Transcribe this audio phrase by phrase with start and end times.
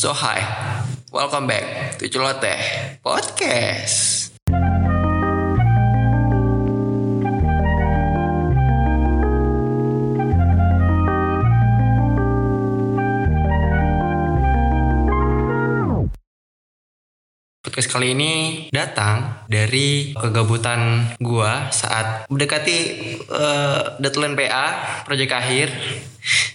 [0.00, 0.40] So hi,
[1.12, 2.56] welcome back to Celoteh
[3.04, 4.32] Podcast.
[17.60, 18.32] Podcast kali ini
[18.72, 22.78] datang dari kegabutan gua saat mendekati
[23.20, 24.64] eh, deadline PA
[25.04, 25.68] proyek akhir.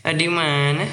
[0.01, 0.85] Nah, di mana?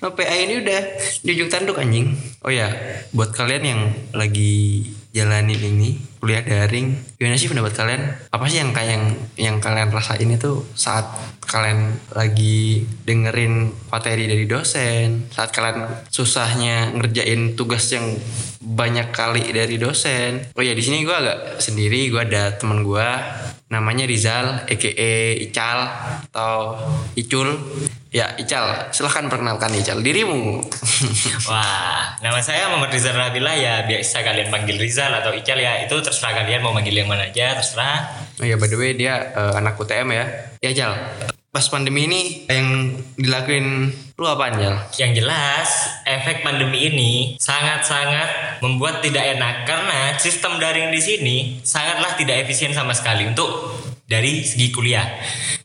[0.00, 0.80] Oh, PA ini udah
[1.20, 2.16] di ujung tanduk anjing.
[2.40, 2.72] Oh ya,
[3.12, 3.82] buat kalian yang
[4.16, 8.02] lagi jalanin ini kuliah daring, gimana sih pendapat kalian?
[8.32, 9.04] Apa sih yang kayak yang,
[9.36, 11.04] yang kalian rasain itu saat
[11.44, 18.16] kalian lagi dengerin materi dari dosen, saat kalian susahnya ngerjain tugas yang
[18.60, 20.48] banyak kali dari dosen.
[20.56, 23.08] Oh ya di sini gue agak sendiri, gue ada teman gue
[23.68, 25.78] namanya Rizal, EKE Ical
[26.32, 26.76] atau
[27.16, 27.48] Icul.
[28.10, 30.58] Ya Ical, silahkan perkenalkan Ical dirimu.
[31.48, 35.94] Wah, nama saya Muhammad Rizal Rabila ya biasa kalian panggil Rizal atau Ical ya itu
[36.02, 38.10] terserah kalian mau manggil yang mana aja terserah.
[38.42, 40.26] oh ya by the way dia eh, anak UTM ya.
[40.58, 40.90] Ya Ical,
[41.54, 44.74] pas pandemi ini yang dilakuin lu apa Ical?
[44.98, 45.68] Yang jelas
[46.02, 52.74] efek pandemi ini sangat-sangat membuat tidak enak karena sistem daring di sini sangatlah tidak efisien
[52.74, 53.70] sama sekali untuk
[54.10, 55.06] dari segi kuliah.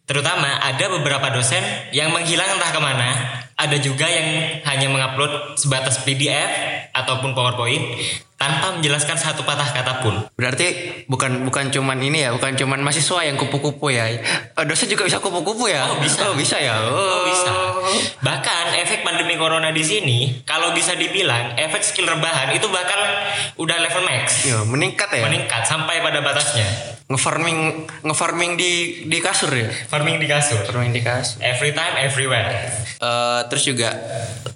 [0.05, 3.09] Terutama ada beberapa dosen yang menghilang entah ke mana.
[3.55, 6.51] Ada juga yang hanya mengupload sebatas PDF
[6.91, 7.83] ataupun PowerPoint
[8.35, 10.15] tanpa menjelaskan satu patah kata pun.
[10.35, 10.67] Berarti
[11.07, 14.11] bukan bukan cuman ini ya, bukan cuman mahasiswa yang kupu-kupu ya.
[14.11, 15.87] Eh, dosen juga bisa kupu-kupu ya?
[15.87, 16.29] Oh, bisa.
[16.29, 16.75] Oh, bisa ya.
[16.77, 17.51] Oh, Oh bisa.
[18.21, 18.94] Bahkan efek
[19.35, 22.99] pandemi corona di sini, kalau bisa dibilang efek skill rebahan itu bakal
[23.59, 25.27] udah level max, Yo, meningkat ya.
[25.27, 26.95] meningkat sampai pada batasnya.
[27.05, 29.69] Ngefarming ngefarming di di kasur ya.
[29.69, 31.37] Farming di kasur, Farming di kasur.
[31.43, 32.49] every time, everywhere.
[32.97, 33.93] Eh, terus juga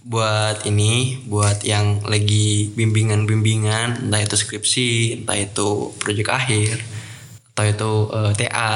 [0.02, 6.82] buat ini, buat yang lagi bimbingan-bimbingan, entah itu skripsi, entah itu proyek akhir,
[7.54, 8.72] atau itu eh, TA,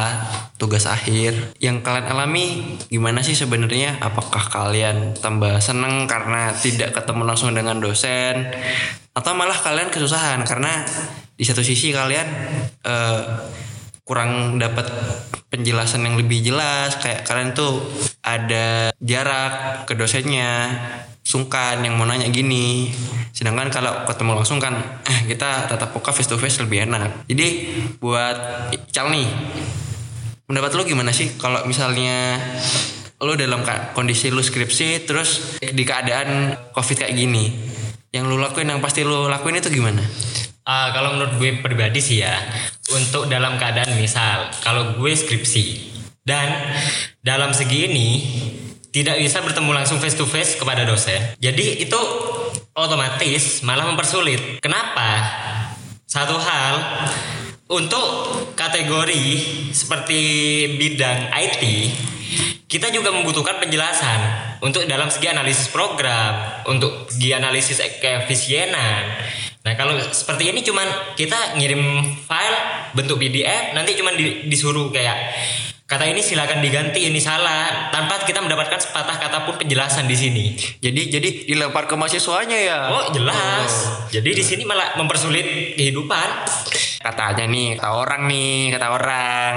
[0.59, 4.01] tugas akhir, yang kalian alami gimana sih sebenarnya?
[4.03, 8.51] Apakah kalian tambah seneng karena tidak ketemu langsung dengan dosen,
[9.13, 10.83] atau malah kalian kesusahan karena
[11.37, 12.27] di satu sisi kalian
[12.83, 13.21] eh,
[14.03, 14.91] kurang dapat
[15.47, 16.99] penjelasan yang lebih jelas.
[16.99, 17.79] Kayak kalian tuh
[18.25, 20.75] ada jarak ke dosennya
[21.33, 22.93] sungkan yang mau nanya gini.
[23.33, 27.25] Sedangkan kalau ketemu langsung kan eh kita tatap muka face to face lebih enak.
[27.25, 29.25] Jadi buat Ical nih
[30.45, 31.33] pendapat lu gimana sih?
[31.41, 32.37] Kalau misalnya
[33.17, 33.65] lu dalam
[33.97, 37.49] kondisi lu skripsi terus di keadaan covid kayak gini
[38.13, 40.05] yang lu lakuin yang pasti lu lakuin itu gimana?
[40.63, 42.39] Ah, kalau menurut gue pribadi sih ya,
[42.95, 45.91] untuk dalam keadaan misal, kalau gue skripsi
[46.23, 46.71] dan
[47.19, 48.07] dalam segi ini
[48.93, 51.17] tidak bisa bertemu langsung face to face kepada dosen.
[51.41, 51.97] Jadi itu
[52.77, 54.61] otomatis malah mempersulit.
[54.61, 55.25] Kenapa?
[56.05, 56.75] Satu hal
[57.73, 58.05] untuk
[58.53, 59.25] kategori
[59.73, 60.21] seperti
[60.77, 61.63] bidang IT
[62.73, 64.19] kita juga membutuhkan penjelasan
[64.65, 69.03] untuk dalam segi analisis program, untuk segi analisis keefisienan.
[69.61, 75.17] Nah kalau seperti ini cuman kita ngirim file bentuk PDF, nanti cuman di- disuruh kayak
[75.93, 80.45] kata ini silakan diganti ini salah tanpa kita mendapatkan sepatah kata pun penjelasan di sini.
[80.81, 83.71] jadi jadi dilempar ke mahasiswanya ya Oh jelas.
[84.09, 86.29] Jadi di sini malah mempersulit kehidupan.
[87.03, 89.53] katanya nih kata orang nih kata orang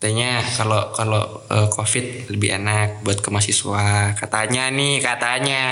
[0.00, 5.64] katanya kalau kalau eh, covid lebih enak buat ke mahasiswa katanya nih katanya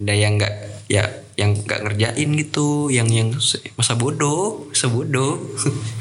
[0.00, 0.54] ada yang nggak
[0.88, 1.04] ya
[1.40, 3.32] yang nggak ngerjain gitu yang yang
[3.78, 5.40] masa bodoh masa bodoh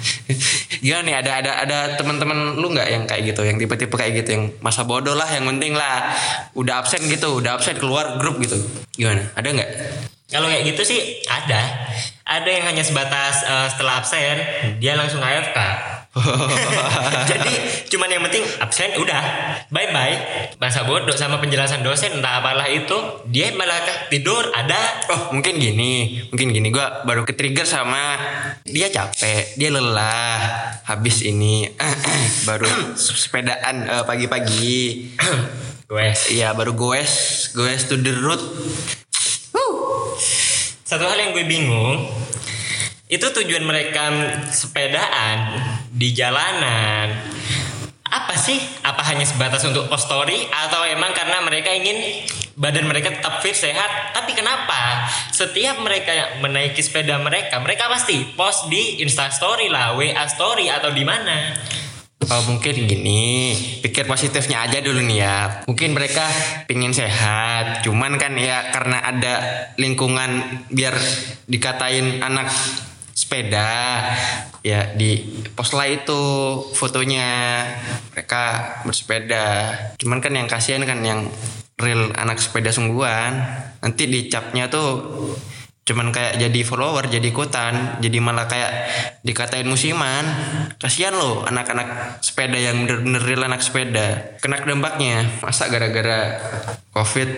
[0.84, 4.30] gimana nih ada ada ada teman-teman lu nggak yang kayak gitu yang tipe-tipe kayak gitu
[4.36, 6.12] yang masa bodoh lah yang penting lah
[6.58, 8.60] udah absen gitu udah absen keluar grup gitu
[8.96, 9.72] gimana ada nggak
[10.32, 11.92] Kalau kayak gitu sih ada.
[12.24, 14.40] Ada yang hanya sebatas eh, setelah absen
[14.80, 15.60] dia langsung AFK.
[17.32, 17.54] Jadi
[17.88, 19.24] cuman yang penting absen udah
[19.72, 20.16] bye bye.
[20.60, 23.80] Masa bodoh sama penjelasan dosen entah apalah itu dia malah
[24.12, 25.08] tidur ada.
[25.08, 26.68] Oh mungkin gini, mungkin gini.
[26.68, 28.20] Gua baru ke trigger sama
[28.68, 30.40] dia capek, dia lelah.
[30.84, 31.72] Habis ini
[32.48, 34.80] baru sepedaan eh, pagi-pagi.
[35.96, 36.32] Wes.
[36.32, 38.40] Iya baru goes, goes to the road.
[40.92, 42.04] Satu hal yang gue bingung
[43.12, 44.08] itu tujuan mereka
[44.48, 45.60] sepedaan
[45.92, 47.12] di jalanan
[48.12, 48.60] apa sih?
[48.84, 52.28] Apa hanya sebatas untuk post story atau emang karena mereka ingin
[52.60, 54.16] badan mereka tetap fit sehat?
[54.16, 60.28] Tapi kenapa setiap mereka menaiki sepeda mereka, mereka pasti post di Insta Story lah, WA
[60.28, 61.56] Story atau di mana?
[62.32, 65.64] Oh mungkin gini, pikir positifnya aja dulu nih ya.
[65.68, 66.28] Mungkin mereka
[66.68, 69.34] pingin sehat, cuman kan ya karena ada
[69.80, 70.96] lingkungan biar
[71.48, 72.52] dikatain anak
[73.12, 74.08] sepeda
[74.62, 75.20] ya di
[75.54, 76.22] post lah itu
[76.74, 77.66] fotonya.
[78.16, 78.44] Mereka
[78.88, 79.46] bersepeda.
[79.98, 81.28] Cuman kan yang kasihan kan yang
[81.80, 83.42] real anak sepeda sungguhan.
[83.82, 84.90] Nanti dicapnya tuh
[85.82, 88.72] cuman kayak jadi follower jadi ikutan jadi malah kayak
[89.26, 90.24] dikatain musiman.
[90.78, 94.38] Kasihan loh anak-anak sepeda yang bener-bener real anak sepeda.
[94.40, 95.26] Kena dampaknya.
[95.42, 96.38] Masa gara-gara
[96.94, 97.30] covid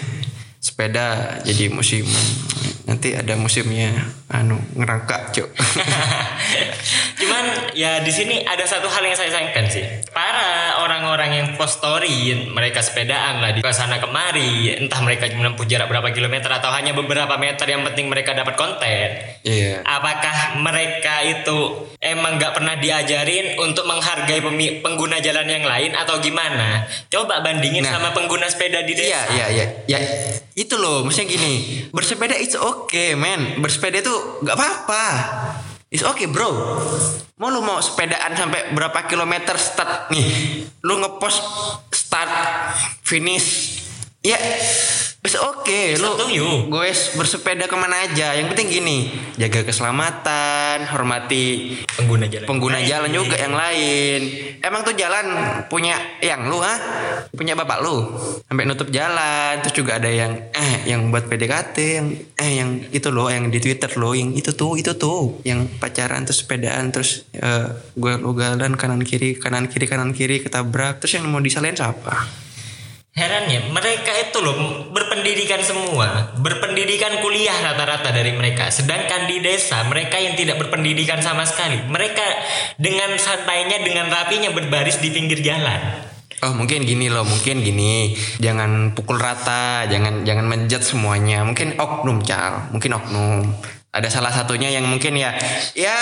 [0.66, 2.55] sepeda jadi musiman
[2.86, 3.90] nanti ada musimnya
[4.30, 5.50] anu ngerangkak cuk
[7.36, 9.84] Cuman ya di sini ada satu hal yang saya sayangkan sih.
[10.08, 15.92] Para orang-orang yang post story mereka sepedaan lah di sana kemari, entah mereka menempuh jarak
[15.92, 19.08] berapa kilometer atau hanya beberapa meter yang penting mereka dapat konten.
[19.44, 24.40] iya Apakah mereka itu emang nggak pernah diajarin untuk menghargai
[24.80, 26.88] pengguna jalan yang lain atau gimana?
[27.12, 28.00] Coba bandingin Nah.
[28.00, 29.12] sama pengguna sepeda di desa.
[29.12, 29.66] Iya, iya, iya.
[29.84, 29.98] Ya,
[30.56, 33.60] itu loh, maksudnya gini, bersepeda it's okay, man.
[33.60, 35.04] Bersepeda itu nggak apa-apa.
[35.86, 36.50] It's okay, bro.
[37.38, 40.26] Mau lu mau sepedaan sampai berapa kilometer start nih?
[40.82, 41.38] Lu ngepost
[41.94, 42.30] start
[43.06, 43.78] finish.
[44.18, 44.34] Ya,
[45.26, 45.98] it's okay.
[45.98, 46.14] Lu
[46.70, 46.88] gue
[47.18, 48.38] bersepeda ke mana aja.
[48.38, 48.98] Yang penting gini,
[49.34, 52.46] jaga keselamatan, hormati Pengguna jalan.
[52.46, 52.86] pengguna lain.
[52.86, 54.20] jalan juga yang lain.
[54.62, 55.26] Emang tuh jalan
[55.66, 56.74] punya yang lu ha?
[57.34, 58.06] Punya bapak lu.
[58.46, 62.08] Sampai nutup jalan, terus juga ada yang eh yang buat PDKT, yang
[62.38, 66.22] eh yang itu loh, yang di Twitter loh, yang itu tuh, itu tuh, yang pacaran
[66.22, 67.66] terus sepedaan terus eh,
[67.98, 71.02] gue ugalan kanan kiri, kanan kiri, kanan kiri ketabrak.
[71.02, 72.45] Terus yang mau disalahin siapa?
[73.16, 78.68] Herannya mereka itu loh berpendidikan semua, berpendidikan kuliah rata-rata dari mereka.
[78.68, 82.20] Sedangkan di desa mereka yang tidak berpendidikan sama sekali, mereka
[82.76, 86.04] dengan santainya dengan rapinya berbaris di pinggir jalan.
[86.44, 91.40] Oh mungkin gini loh, mungkin gini, jangan pukul rata, jangan jangan menjat semuanya.
[91.40, 93.48] Mungkin oknum cal, mungkin oknum.
[93.96, 95.32] Ada salah satunya yang mungkin ya,
[95.72, 95.96] ya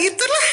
[0.00, 0.48] gitulah.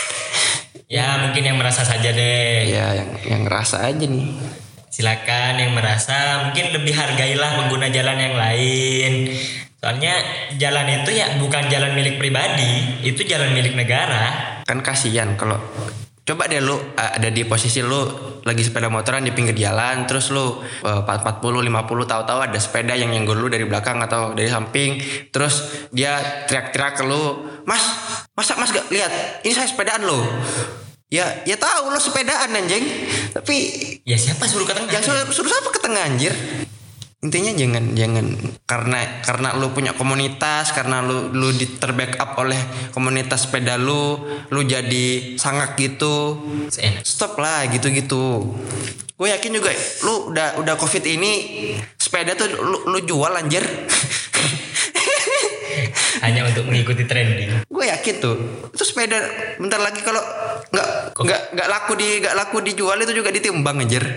[0.92, 2.68] Ya mungkin yang merasa saja deh.
[2.68, 4.60] Ya yang yang ngerasa aja nih.
[4.92, 9.32] Silakan yang merasa mungkin lebih hargailah pengguna jalan yang lain.
[9.80, 10.14] Soalnya
[10.60, 14.60] jalan itu ya bukan jalan milik pribadi, itu jalan milik negara.
[14.68, 15.64] Kan kasihan kalau
[16.28, 18.04] coba deh lu ada di posisi lu
[18.44, 23.10] lagi sepeda motoran di pinggir jalan terus lu uh, 40 50 tahu-tahu ada sepeda yang
[23.10, 25.02] nyenggol lu dari belakang atau dari samping
[25.34, 27.84] terus dia teriak-teriak ke lu mas
[28.38, 30.22] masa mas gak lihat ini saya sepedaan lo
[31.12, 32.82] ya ya tahu lo sepedaan anjing.
[33.36, 33.56] Tapi
[34.08, 34.90] Ya siapa suruh ke tengah?
[34.90, 36.34] yang suruh, suruh siapa ke tengah anjir?
[37.22, 38.26] Intinya jangan jangan.
[38.66, 42.58] Karena karena lu punya komunitas karena lu lu di terbackup oleh
[42.96, 44.18] komunitas sepeda lu
[44.50, 46.42] lu jadi sangak gitu.
[47.06, 48.56] Stop lah gitu gitu
[49.22, 49.70] gue yakin juga
[50.02, 51.46] lu udah udah covid ini
[51.94, 53.62] sepeda tuh lu, lu jual anjir.
[56.26, 57.70] Hanya untuk mengikuti trending.
[57.82, 58.38] Gue yakin tuh.
[58.70, 59.18] Itu sepeda
[59.58, 60.22] bentar lagi kalau
[60.70, 64.06] nggak nggak nggak laku di nggak laku dijual itu juga ditimbang anjir.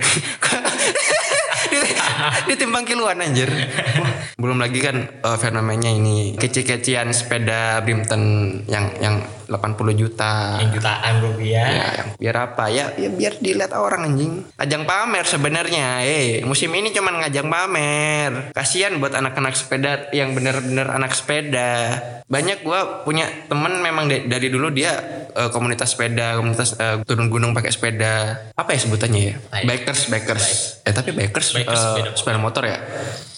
[2.49, 3.49] Ditimbang kiloan anjir
[4.45, 8.21] belum lagi kan eh, fenomenanya ini kece-kecian sepeda Brimpton
[8.69, 10.57] yang yang 80 juta.
[10.61, 11.67] Yang jutaan rupiah.
[11.69, 12.65] ya yang biar apa?
[12.73, 14.45] Ya ya biar dilihat orang anjing.
[14.57, 16.41] Ajang pamer sebenarnya eh.
[16.45, 18.31] Musim ini cuman ngajang pamer.
[18.57, 22.01] Kasihan buat anak-anak sepeda yang bener-bener anak sepeda.
[22.25, 24.97] Banyak gua punya temen memang da- dari dulu dia
[25.33, 28.49] eh, komunitas sepeda komunitas eh, turun gunung pakai sepeda.
[28.57, 29.35] Apa ya sebutannya ya?
[29.65, 30.47] Bikers bikers.
[30.89, 32.81] Eh tapi bikers, Bikers eh, sepeda sepeda motor ya?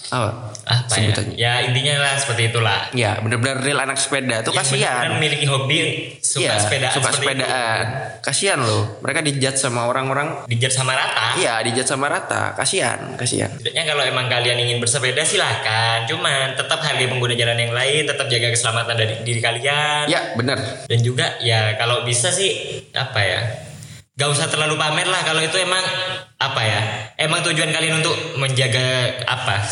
[0.07, 1.15] Apa Apa ya?
[1.15, 2.91] sebutannya Ya intinya lah seperti itulah.
[2.91, 5.79] ya bener-bener real anak sepeda tuh Yang kasihan benar-benar memiliki hobi
[6.19, 7.85] suka Iya, sepedaan suka sepedaan.
[8.19, 10.43] Kasihan loh, mereka dijat sama orang-orang.
[10.51, 11.39] Dijat sama rata.
[11.39, 12.51] Iya, dijat sama rata.
[12.53, 13.47] Kasihan, kasihan.
[13.55, 16.03] Setidaknya kalau emang kalian ingin bersepeda silahkan.
[16.05, 20.11] Cuman tetap hargai pengguna jalan yang lain, tetap jaga keselamatan dari diri kalian.
[20.11, 20.59] Ya, bener.
[20.91, 22.51] Dan juga ya kalau bisa sih
[22.91, 23.41] apa ya?
[24.17, 25.85] Gak usah terlalu pamer lah kalau itu emang
[26.37, 26.81] apa ya?
[27.15, 28.83] Emang tujuan kalian untuk menjaga
[29.23, 29.63] apa?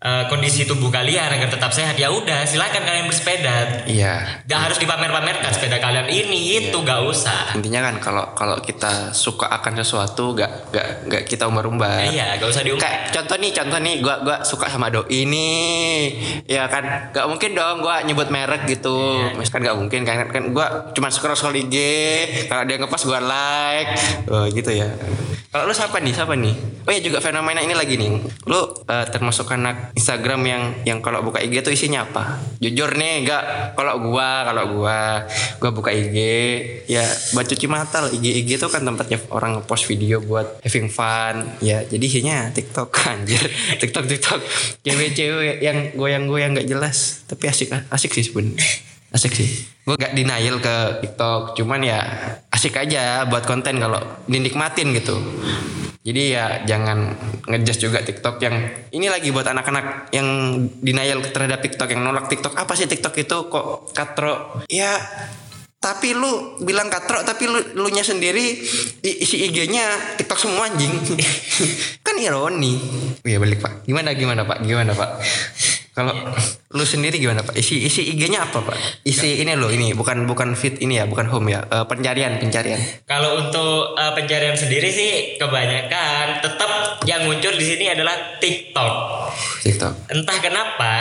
[0.00, 4.44] Eh, kondisi tubuh kalian agar tetap sehat ya udah silakan kalian bersepeda Iya.
[4.46, 7.54] Gak harus dipamer-pamerkan sepeda kalian ini itu gak usah.
[7.56, 12.06] Intinya kan kalau kalau kita suka akan sesuatu gak gak gak kita umbar-umbar.
[12.06, 12.86] Iya, gak usah diumbar.
[12.86, 15.50] Kayak contoh nih, contoh nih, gua gua suka sama doi ini,
[16.46, 20.44] ya kan, gak mungkin dong gua nyebut merek gitu, Mas kan gak mungkin kan, kan
[20.54, 21.76] gua cuma scroll scroll IG,
[22.46, 23.90] kalau dia ngepost gua like,
[24.30, 24.88] oh, gitu ya.
[25.50, 26.14] Kalau lu siapa nih?
[26.14, 26.54] Siapa nih?
[26.86, 28.22] Oh ya juga fenomena ini lagi nih.
[28.46, 32.38] Lu eh, termasuk anak Instagram yang yang kalau buka IG tuh isinya apa?
[32.62, 33.74] Jujur nih, enggak.
[33.74, 35.26] Kalau gua, kalau gua,
[35.58, 36.18] gua buka IG,
[36.86, 37.02] ya
[37.34, 38.14] buat cuci mata lah.
[38.14, 41.58] IG IG tuh kan tempatnya orang post video buat having fun.
[41.58, 43.42] Ya, jadi isinya TikTok anjir.
[43.82, 44.38] TikTok TikTok.
[44.86, 48.89] Cewek-cewek yang goyang-goyang nggak jelas, tapi asik asik sih sebenarnya.
[49.10, 49.48] Asik sih.
[49.82, 51.98] Gue gak denial ke TikTok, cuman ya
[52.54, 53.98] asik aja buat konten kalau
[54.30, 55.18] dinikmatin gitu.
[56.00, 57.12] Jadi ya jangan
[57.44, 58.56] ngejudge juga TikTok yang
[58.88, 60.28] ini lagi buat anak-anak yang
[60.80, 62.56] denial terhadap TikTok yang nolak TikTok.
[62.56, 64.64] Apa sih TikTok itu kok katro?
[64.72, 64.96] Ya
[65.80, 68.60] tapi lu bilang katro tapi lu lu nya sendiri
[69.04, 70.92] isi IG-nya TikTok semua anjing.
[72.06, 72.80] kan ironi.
[73.20, 73.84] Iya balik Pak.
[73.84, 74.64] Gimana gimana Pak?
[74.64, 75.10] Gimana Pak?
[76.00, 76.16] Kalau
[76.80, 77.52] lu sendiri gimana Pak?
[77.60, 79.04] Isi isi IG-nya apa Pak?
[79.04, 81.60] Isi ini loh ini bukan bukan fit ini ya, bukan home ya.
[81.68, 82.80] Eh, pencarian pencarian.
[83.04, 88.94] Kalau untuk uh, pencarian sendiri sih kebanyakan tetap yang muncul di sini adalah TikTok.
[89.60, 89.92] TikTok.
[90.08, 90.92] Entah kenapa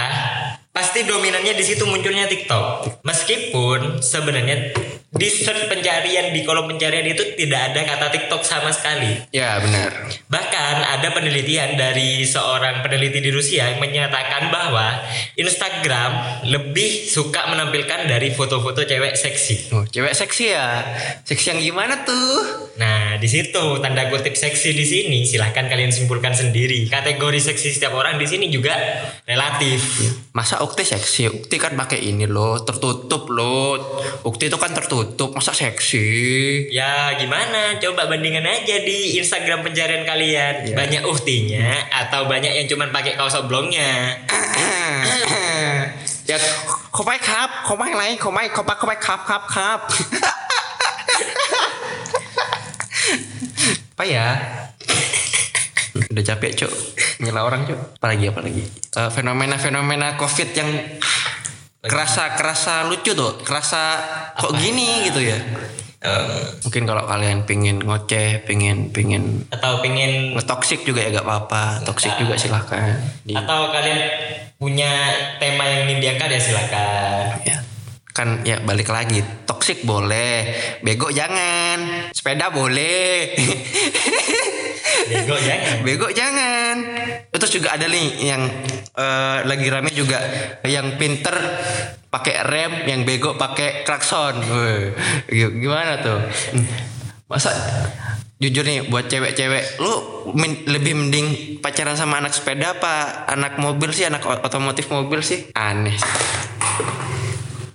[0.75, 2.99] pasti dominannya di situ munculnya TikTok.
[3.07, 4.75] Meskipun sebenarnya
[5.09, 9.17] di search pencarian di kolom pencarian itu tidak ada kata TikTok sama sekali.
[9.33, 10.05] Ya benar.
[10.29, 15.01] Bahkan ada penelitian dari seorang peneliti di Rusia yang menyatakan bahwa
[15.33, 19.73] Instagram lebih suka menampilkan dari foto-foto cewek seksi.
[19.73, 20.85] Oh, cewek seksi ya.
[21.25, 22.69] Seksi yang gimana tuh?
[22.77, 26.85] Nah, di situ tanda kutip seksi di sini silahkan kalian simpulkan sendiri.
[26.85, 28.77] Kategori seksi setiap orang di sini juga
[29.25, 29.81] relatif.
[30.37, 31.27] Masa Ukti seksi?
[31.27, 33.75] Ukti kan pakai ini loh, tertutup loh.
[34.23, 36.67] Ukti itu kan tertutup, tutup masa seksi?
[36.75, 37.79] Ya gimana?
[37.79, 40.67] Coba bandingan aja di Instagram pencarian kalian.
[40.67, 40.75] Ya.
[40.75, 44.19] banyak uhtinya atau banyak yang cuman pakai kaos oblongnya?
[46.27, 46.35] Ya
[46.91, 49.81] kau pakai kap kau pakai lain kau pakai kau pakai kap kap kap.
[53.95, 54.27] Apa ya?
[56.11, 56.73] Udah capek cok
[57.23, 58.61] nyela orang cok apalagi apalagi?
[58.61, 60.69] Eh, uh, fenomena fenomena covid yang
[61.83, 63.39] kerasa kerasa lucu tuh.
[63.43, 63.81] Kerasa
[64.35, 65.39] kok gini gitu ya.
[66.63, 71.83] Mungkin kalau kalian pingin ngoceh pingin pingin Atau pengen ngetoksik juga ya gak apa-apa.
[71.83, 72.95] Toksik juga silahkan.
[73.27, 73.99] Di- atau kalian
[74.55, 74.91] punya
[75.43, 77.25] tema yang ingin diangkat ya silakan.
[77.43, 77.57] ya
[78.15, 79.23] kan ya balik lagi.
[79.47, 82.11] Toksik boleh bego jangan.
[82.15, 83.35] Sepeda boleh
[85.07, 85.75] Bego jangan.
[85.81, 86.75] bego jangan
[87.29, 88.43] terus juga ada nih yang
[88.93, 90.19] eh, lagi rame juga
[90.67, 91.33] yang pinter
[92.09, 94.41] pakai rem yang bego pakai klakson
[95.31, 96.19] gimana tuh
[97.29, 97.53] masa
[98.39, 99.93] jujur nih buat cewek-cewek lu
[100.33, 101.27] min- lebih mending
[101.59, 105.93] pacaran sama anak sepeda apa anak mobil sih anak otomotif mobil sih aneh.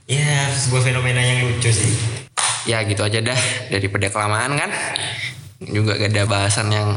[0.04, 1.92] Ya, sebuah fenomena yang lucu sih.
[2.64, 3.36] ya gitu aja dah
[3.68, 4.72] daripada kelamaan kan
[5.62, 6.90] juga gak ada bahasan yang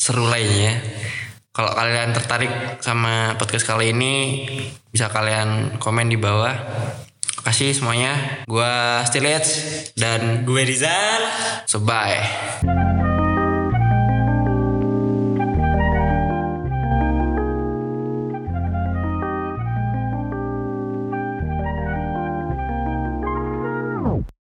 [0.00, 0.80] seru lainnya.
[1.54, 2.50] Kalau kalian tertarik
[2.82, 4.44] sama podcast kali ini
[4.90, 6.52] bisa kalian komen di bawah.
[7.44, 8.42] Kasih semuanya.
[8.48, 9.50] Gua Stilets
[9.94, 11.22] dan Gue Rizal.
[11.68, 13.03] sebye